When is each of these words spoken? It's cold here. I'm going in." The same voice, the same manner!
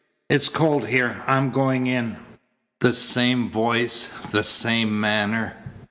It's 0.31 0.49
cold 0.49 0.87
here. 0.87 1.21
I'm 1.27 1.51
going 1.51 1.85
in." 1.85 2.17
The 2.79 2.91
same 2.91 3.47
voice, 3.51 4.09
the 4.31 4.43
same 4.43 4.99
manner! 4.99 5.55